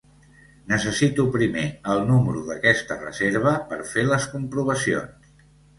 Necessito 0.71 1.25
primer 1.35 1.65
el 1.97 2.01
número 2.09 2.43
d'aquesta 2.49 2.99
reserva 3.05 3.55
per 3.71 3.83
fer 3.95 4.09
les 4.11 4.31
comprovacions. 4.35 5.35